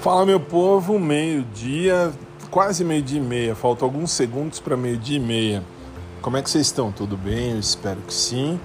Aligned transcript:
Fala 0.00 0.24
meu 0.24 0.38
povo, 0.38 0.96
meio-dia, 0.96 2.12
quase 2.52 2.84
meio-dia 2.84 3.18
e 3.18 3.20
meia, 3.20 3.54
faltam 3.56 3.88
alguns 3.88 4.12
segundos 4.12 4.60
para 4.60 4.76
meio-dia 4.76 5.16
e 5.16 5.20
meia. 5.20 5.62
Como 6.22 6.36
é 6.36 6.42
que 6.42 6.48
vocês 6.48 6.66
estão? 6.66 6.92
Tudo 6.92 7.16
bem? 7.16 7.50
Eu 7.50 7.58
espero 7.58 7.98
que 8.06 8.14
sim. 8.14 8.60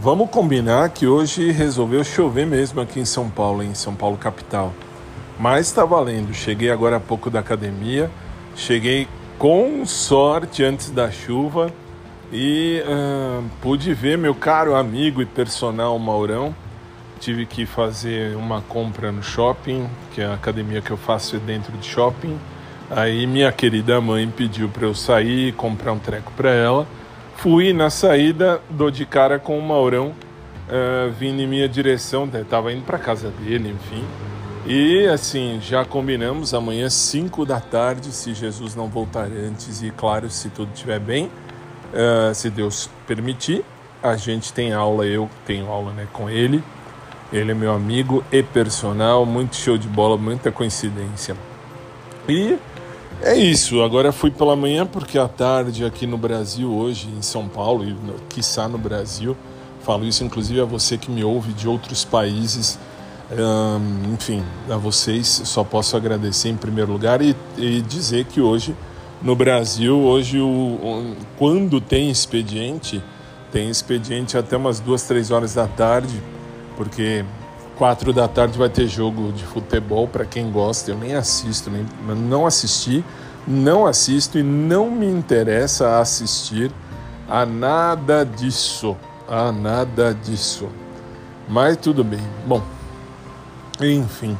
Vamos 0.00 0.30
combinar 0.30 0.88
que 0.88 1.06
hoje 1.06 1.50
resolveu 1.50 2.02
chover 2.02 2.46
mesmo 2.46 2.80
aqui 2.80 3.00
em 3.00 3.04
São 3.04 3.28
Paulo, 3.28 3.62
em 3.62 3.74
São 3.74 3.94
Paulo 3.94 4.16
capital. 4.16 4.72
Mas 5.38 5.66
está 5.66 5.84
valendo. 5.84 6.32
Cheguei 6.32 6.70
agora 6.70 6.96
há 6.96 7.00
pouco 7.00 7.28
da 7.28 7.40
academia, 7.40 8.10
cheguei 8.56 9.06
com 9.38 9.84
sorte 9.84 10.64
antes 10.64 10.88
da 10.88 11.10
chuva 11.10 11.70
e 12.32 12.82
uh, 12.86 13.44
pude 13.60 13.92
ver 13.92 14.16
meu 14.16 14.34
caro 14.34 14.74
amigo 14.74 15.20
e 15.20 15.26
personal 15.26 15.98
Maurão 15.98 16.54
tive 17.22 17.46
que 17.46 17.64
fazer 17.64 18.36
uma 18.36 18.60
compra 18.62 19.12
no 19.12 19.22
shopping, 19.22 19.88
que 20.12 20.20
é 20.20 20.26
a 20.26 20.34
academia 20.34 20.82
que 20.82 20.90
eu 20.90 20.96
faço 20.96 21.36
é 21.36 21.38
dentro 21.38 21.72
de 21.78 21.86
shopping. 21.86 22.36
Aí 22.90 23.28
minha 23.28 23.50
querida 23.52 24.00
mãe 24.00 24.28
pediu 24.28 24.68
para 24.68 24.86
eu 24.86 24.92
sair 24.92 25.48
e 25.48 25.52
comprar 25.52 25.92
um 25.92 26.00
treco 26.00 26.32
para 26.36 26.50
ela. 26.50 26.84
Fui 27.36 27.72
na 27.72 27.90
saída, 27.90 28.60
dou 28.68 28.90
de 28.90 29.06
cara 29.06 29.38
com 29.38 29.56
o 29.56 29.62
Maurão 29.62 30.08
uh, 30.08 31.12
vindo 31.12 31.40
em 31.40 31.46
minha 31.46 31.68
direção, 31.68 32.28
estava 32.34 32.72
indo 32.72 32.84
para 32.84 32.98
casa 32.98 33.30
dele, 33.30 33.70
enfim. 33.70 34.04
E 34.66 35.06
assim, 35.06 35.60
já 35.62 35.84
combinamos 35.84 36.52
amanhã 36.52 36.90
5 36.90 37.46
da 37.46 37.60
tarde, 37.60 38.12
se 38.12 38.34
Jesus 38.34 38.74
não 38.74 38.88
voltar 38.88 39.28
antes 39.28 39.80
e 39.80 39.92
claro, 39.92 40.28
se 40.28 40.50
tudo 40.50 40.72
estiver 40.74 40.98
bem, 40.98 41.26
uh, 41.26 42.34
se 42.34 42.50
Deus 42.50 42.90
permitir, 43.06 43.64
a 44.02 44.16
gente 44.16 44.52
tem 44.52 44.72
aula, 44.72 45.06
eu 45.06 45.30
tenho 45.46 45.68
aula 45.68 45.92
né, 45.92 46.08
com 46.12 46.28
ele 46.28 46.62
ele 47.32 47.52
é 47.52 47.54
meu 47.54 47.72
amigo 47.72 48.22
e 48.30 48.42
personal, 48.42 49.24
muito 49.24 49.56
show 49.56 49.78
de 49.78 49.88
bola, 49.88 50.18
muita 50.18 50.52
coincidência. 50.52 51.34
E 52.28 52.58
é 53.22 53.34
isso. 53.34 53.82
Agora 53.82 54.12
fui 54.12 54.30
pela 54.30 54.54
manhã 54.54 54.84
porque 54.86 55.18
à 55.18 55.26
tarde 55.26 55.84
aqui 55.84 56.06
no 56.06 56.18
Brasil, 56.18 56.70
hoje 56.70 57.08
em 57.08 57.22
São 57.22 57.48
Paulo 57.48 57.84
e 57.84 57.96
quiçá 58.28 58.68
no 58.68 58.76
Brasil, 58.76 59.34
falo 59.80 60.04
isso 60.04 60.22
inclusive 60.22 60.60
a 60.60 60.64
você 60.64 60.98
que 60.98 61.10
me 61.10 61.24
ouve 61.24 61.52
de 61.54 61.66
outros 61.66 62.04
países. 62.04 62.78
Enfim, 64.12 64.44
a 64.68 64.76
vocês 64.76 65.26
só 65.46 65.64
posso 65.64 65.96
agradecer 65.96 66.50
em 66.50 66.56
primeiro 66.56 66.92
lugar 66.92 67.22
e, 67.22 67.34
e 67.56 67.80
dizer 67.80 68.26
que 68.26 68.42
hoje 68.42 68.76
no 69.22 69.34
Brasil, 69.34 69.98
hoje 69.98 70.38
o, 70.38 71.14
quando 71.38 71.80
tem 71.80 72.10
expediente, 72.10 73.02
tem 73.50 73.70
expediente 73.70 74.36
até 74.36 74.56
umas 74.56 74.80
duas, 74.80 75.04
três 75.04 75.30
horas 75.30 75.54
da 75.54 75.66
tarde 75.66 76.20
porque 76.76 77.24
quatro 77.76 78.12
da 78.12 78.28
tarde 78.28 78.58
vai 78.58 78.68
ter 78.68 78.86
jogo 78.86 79.32
de 79.32 79.44
futebol 79.44 80.06
para 80.06 80.24
quem 80.24 80.50
gosta. 80.50 80.90
Eu 80.90 80.98
nem 80.98 81.14
assisto, 81.14 81.70
nem 81.70 81.86
não 82.16 82.46
assisti, 82.46 83.04
não 83.46 83.86
assisto 83.86 84.38
e 84.38 84.42
não 84.42 84.90
me 84.90 85.06
interessa 85.06 85.98
assistir 85.98 86.70
a 87.28 87.46
nada 87.46 88.24
disso, 88.24 88.96
a 89.28 89.50
nada 89.50 90.14
disso. 90.14 90.68
Mas 91.48 91.76
tudo 91.76 92.04
bem. 92.04 92.22
Bom, 92.46 92.62
enfim. 93.80 94.36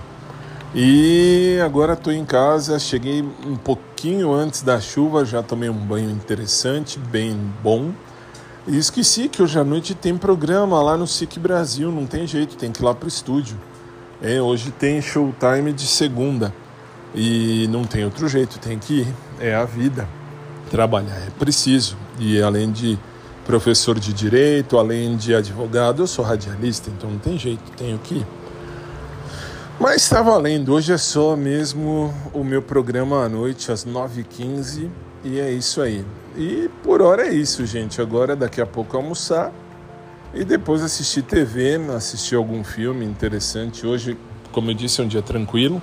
E 0.74 1.58
agora 1.64 1.92
estou 1.92 2.12
em 2.12 2.24
casa, 2.24 2.78
cheguei 2.78 3.22
um 3.46 3.56
pouquinho 3.56 4.32
antes 4.32 4.62
da 4.62 4.80
chuva, 4.80 5.24
já 5.24 5.42
tomei 5.42 5.68
um 5.68 5.74
banho 5.74 6.10
interessante, 6.10 6.98
bem 6.98 7.36
bom. 7.62 7.92
E 8.66 8.78
esqueci 8.78 9.28
que 9.28 9.42
hoje 9.42 9.58
à 9.58 9.64
noite 9.64 9.92
tem 9.92 10.16
programa 10.16 10.80
lá 10.80 10.96
no 10.96 11.04
SIC 11.04 11.38
Brasil, 11.38 11.90
não 11.90 12.06
tem 12.06 12.28
jeito, 12.28 12.56
tem 12.56 12.70
que 12.70 12.80
ir 12.80 12.84
lá 12.84 12.94
pro 12.94 13.08
estúdio. 13.08 13.58
É, 14.22 14.40
hoje 14.40 14.70
tem 14.70 15.02
showtime 15.02 15.72
de 15.72 15.84
segunda 15.84 16.54
e 17.12 17.66
não 17.70 17.82
tem 17.82 18.04
outro 18.04 18.28
jeito, 18.28 18.60
tem 18.60 18.78
que 18.78 19.00
ir. 19.00 19.14
É 19.40 19.52
a 19.52 19.64
vida. 19.64 20.08
Trabalhar 20.70 21.16
é 21.16 21.30
preciso. 21.38 21.96
E 22.20 22.40
além 22.40 22.70
de 22.70 22.96
professor 23.44 23.98
de 23.98 24.12
direito, 24.12 24.78
além 24.78 25.16
de 25.16 25.34
advogado, 25.34 26.02
eu 26.02 26.06
sou 26.06 26.24
radialista, 26.24 26.88
então 26.88 27.10
não 27.10 27.18
tem 27.18 27.36
jeito, 27.36 27.62
tenho 27.76 27.98
que 27.98 28.14
ir. 28.18 28.26
Mas 29.80 30.02
está 30.02 30.22
valendo, 30.22 30.72
hoje 30.72 30.92
é 30.92 30.98
só 30.98 31.34
mesmo 31.34 32.14
o 32.32 32.44
meu 32.44 32.62
programa 32.62 33.24
à 33.24 33.28
noite, 33.28 33.72
às 33.72 33.84
9h15, 33.84 34.88
e 35.24 35.38
é 35.38 35.50
isso 35.50 35.80
aí. 35.80 36.04
E 36.36 36.68
por 36.82 37.02
hora 37.02 37.26
é 37.28 37.32
isso, 37.32 37.64
gente. 37.66 38.00
Agora 38.00 38.34
daqui 38.34 38.60
a 38.60 38.66
pouco 38.66 38.96
almoçar 38.96 39.52
e 40.34 40.44
depois 40.44 40.82
assistir 40.82 41.22
TV, 41.22 41.76
assistir 41.94 42.36
algum 42.36 42.64
filme 42.64 43.04
interessante. 43.04 43.86
Hoje, 43.86 44.16
como 44.50 44.70
eu 44.70 44.74
disse, 44.74 45.00
é 45.00 45.04
um 45.04 45.08
dia 45.08 45.22
tranquilo. 45.22 45.80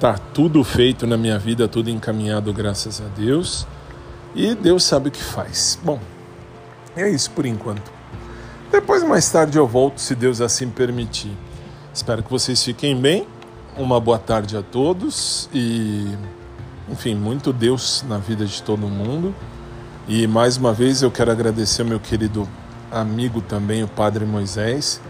Tá 0.00 0.14
tudo 0.14 0.64
feito 0.64 1.06
na 1.06 1.16
minha 1.16 1.38
vida, 1.38 1.68
tudo 1.68 1.90
encaminhado, 1.90 2.52
graças 2.52 3.00
a 3.00 3.04
Deus. 3.16 3.66
E 4.34 4.54
Deus 4.54 4.82
sabe 4.82 5.08
o 5.08 5.12
que 5.12 5.22
faz. 5.22 5.78
Bom, 5.82 6.00
é 6.96 7.08
isso 7.08 7.30
por 7.30 7.46
enquanto. 7.46 7.92
Depois, 8.70 9.02
mais 9.02 9.30
tarde, 9.30 9.58
eu 9.58 9.66
volto, 9.66 10.00
se 10.00 10.14
Deus 10.14 10.40
assim 10.40 10.68
permitir. 10.70 11.36
Espero 11.92 12.22
que 12.22 12.30
vocês 12.30 12.62
fiquem 12.64 12.98
bem. 12.98 13.26
Uma 13.76 14.00
boa 14.00 14.18
tarde 14.18 14.56
a 14.56 14.62
todos 14.62 15.48
e, 15.52 16.06
enfim, 16.92 17.14
muito 17.14 17.52
Deus 17.52 18.04
na 18.06 18.18
vida 18.18 18.44
de 18.44 18.62
todo 18.62 18.86
mundo. 18.86 19.34
E 20.06 20.26
mais 20.26 20.58
uma 20.58 20.74
vez 20.74 21.00
eu 21.02 21.10
quero 21.10 21.30
agradecer 21.30 21.82
ao 21.82 21.88
meu 21.88 21.98
querido 21.98 22.46
amigo 22.90 23.40
também, 23.40 23.82
o 23.82 23.88
Padre 23.88 24.26
Moisés. 24.26 25.00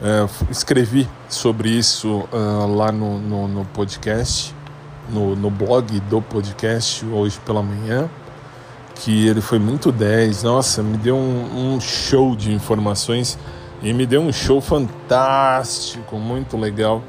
É, 0.00 0.28
escrevi 0.50 1.08
sobre 1.28 1.70
isso 1.70 2.28
uh, 2.32 2.76
lá 2.76 2.92
no, 2.92 3.18
no, 3.18 3.48
no 3.48 3.64
podcast, 3.64 4.54
no, 5.10 5.34
no, 5.34 5.50
blog 5.50 5.98
do 6.00 6.20
podcast 6.22 7.04
hoje 7.06 7.40
pela 7.44 7.62
manhã, 7.62 8.08
que 8.94 9.26
ele 9.26 9.40
foi 9.40 9.58
muito 9.58 9.90
10. 9.90 10.44
Nossa, 10.44 10.82
me 10.82 10.96
deu 10.96 11.16
um, 11.16 11.74
um 11.74 11.80
show 11.80 12.36
de 12.36 12.52
informações 12.52 13.38
e 13.82 13.92
me 13.92 14.06
deu 14.06 14.20
um 14.20 14.32
show 14.32 14.60
fantástico, 14.60 16.16
muito 16.16 16.56
legal, 16.56 17.02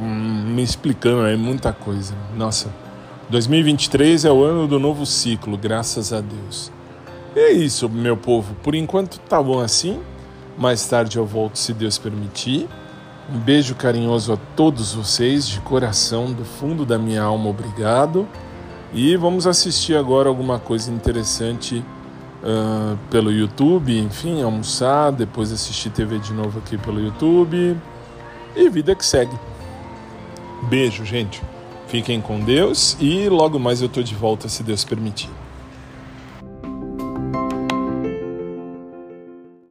um, 0.00 0.06
me 0.06 0.62
explicando 0.62 1.22
aí 1.22 1.36
muita 1.36 1.72
coisa. 1.72 2.14
Nossa, 2.36 2.68
2023 3.30 4.24
é 4.24 4.32
o 4.32 4.42
ano 4.42 4.66
do 4.66 4.78
novo 4.78 5.04
ciclo, 5.04 5.58
graças 5.58 6.14
a 6.14 6.20
Deus. 6.22 6.72
E 7.36 7.38
é 7.38 7.52
isso, 7.52 7.86
meu 7.86 8.16
povo. 8.16 8.54
Por 8.62 8.74
enquanto 8.74 9.18
tá 9.20 9.42
bom 9.42 9.60
assim. 9.60 10.00
Mais 10.56 10.88
tarde 10.88 11.18
eu 11.18 11.26
volto, 11.26 11.56
se 11.56 11.74
Deus 11.74 11.98
permitir. 11.98 12.66
Um 13.30 13.38
beijo 13.38 13.74
carinhoso 13.74 14.32
a 14.32 14.38
todos 14.56 14.94
vocês, 14.94 15.46
de 15.46 15.60
coração, 15.60 16.32
do 16.32 16.42
fundo 16.42 16.86
da 16.86 16.98
minha 16.98 17.22
alma, 17.22 17.50
obrigado. 17.50 18.26
E 18.94 19.14
vamos 19.16 19.46
assistir 19.46 19.94
agora 19.94 20.30
alguma 20.30 20.58
coisa 20.58 20.90
interessante 20.90 21.84
uh, 22.42 22.98
pelo 23.10 23.30
YouTube, 23.30 23.96
enfim, 23.98 24.42
almoçar, 24.42 25.12
depois 25.12 25.52
assistir 25.52 25.90
TV 25.90 26.18
de 26.18 26.32
novo 26.32 26.60
aqui 26.60 26.78
pelo 26.78 26.98
YouTube. 26.98 27.76
E 28.56 28.70
vida 28.70 28.94
que 28.94 29.04
segue. 29.04 29.38
Beijo, 30.70 31.04
gente. 31.04 31.42
Fiquem 31.88 32.20
com 32.20 32.38
Deus 32.38 32.96
e 33.00 33.28
logo 33.28 33.58
mais 33.58 33.80
eu 33.80 33.88
tô 33.88 34.02
de 34.02 34.14
volta 34.14 34.48
se 34.48 34.62
Deus 34.62 34.84
permitir. 34.84 35.30